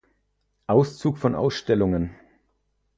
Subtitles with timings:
[0.65, 2.15] Auszug von Ausstellungen.